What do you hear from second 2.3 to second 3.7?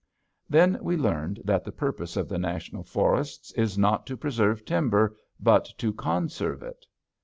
National Forests